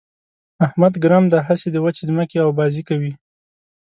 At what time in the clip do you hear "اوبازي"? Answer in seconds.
2.47-2.81